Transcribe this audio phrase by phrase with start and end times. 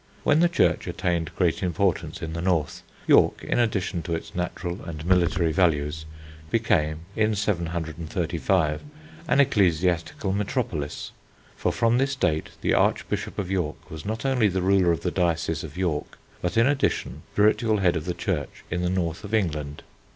[0.23, 4.81] When the Church attained great importance in the north, York, in addition to its natural
[4.83, 6.05] and military values
[6.49, 8.81] became, in 735,
[9.27, 11.11] an ecclesiastical metropolis,
[11.55, 15.11] for from this date the Archbishop of York was not only the ruler of the
[15.11, 19.35] diocese of York, but in addition spiritual head of the Church in the North of
[19.35, 19.83] England.